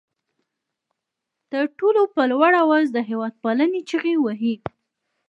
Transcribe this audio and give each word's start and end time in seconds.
تر 1.51 1.63
ټولو 1.77 2.01
په 2.13 2.21
لوړ 2.31 2.51
آواز 2.63 2.85
د 2.93 2.97
هېواد 3.09 3.33
پالنې 3.43 3.81
چغې 3.89 4.15
وهي. 4.19 4.55